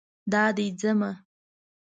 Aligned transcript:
دا 0.31 0.43
دی 0.57 0.67
ځمه 0.81 1.11